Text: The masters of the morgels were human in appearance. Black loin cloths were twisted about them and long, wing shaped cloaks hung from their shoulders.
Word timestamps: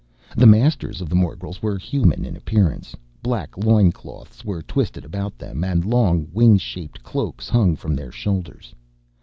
The 0.35 0.47
masters 0.47 0.99
of 0.99 1.09
the 1.09 1.15
morgels 1.15 1.61
were 1.61 1.77
human 1.77 2.25
in 2.25 2.35
appearance. 2.35 2.95
Black 3.21 3.55
loin 3.55 3.91
cloths 3.91 4.43
were 4.43 4.63
twisted 4.63 5.05
about 5.05 5.37
them 5.37 5.63
and 5.63 5.85
long, 5.85 6.27
wing 6.33 6.57
shaped 6.57 7.03
cloaks 7.03 7.47
hung 7.47 7.75
from 7.75 7.93
their 7.95 8.11
shoulders. 8.11 8.73